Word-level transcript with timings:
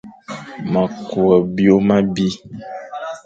Ma 0.71 0.83
kw 1.05 1.21
byôm 1.55 1.87
abi. 1.97 2.29